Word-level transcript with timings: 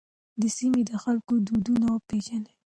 د 0.41 0.43
سیمې 0.57 0.81
د 0.89 0.91
خلکو 1.03 1.33
دودونه 1.47 1.85
وپېژنئ. 1.89 2.51